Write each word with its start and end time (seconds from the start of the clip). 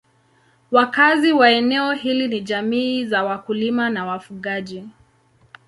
Wakazi 0.71 1.31
wa 1.31 1.49
eneo 1.49 1.91
hili 1.93 2.27
ni 2.27 2.41
jamii 2.41 3.05
za 3.05 3.23
wakulima 3.23 3.89
na 3.89 4.05
wafugaji. 4.05 4.87